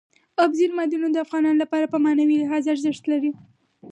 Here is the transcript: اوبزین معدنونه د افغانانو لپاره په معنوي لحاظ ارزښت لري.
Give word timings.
اوبزین 0.41 0.71
معدنونه 0.77 1.13
د 1.13 1.17
افغانانو 1.25 1.61
لپاره 1.63 1.85
په 1.89 1.97
معنوي 2.05 2.35
لحاظ 2.41 2.63
ارزښت 2.73 3.03
لري. 3.11 3.31